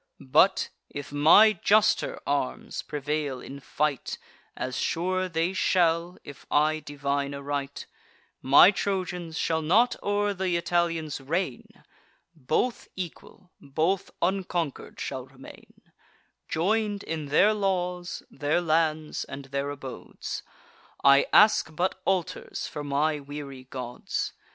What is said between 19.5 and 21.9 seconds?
their abodes; I ask